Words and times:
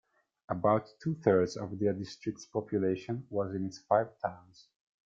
About 0.49 0.95
two-thirds 0.99 1.55
of 1.55 1.77
the 1.77 1.93
district's 1.93 2.47
population 2.47 3.27
was 3.29 3.53
in 3.53 3.67
its 3.67 3.77
five 3.77 4.17
towns. 4.19 4.67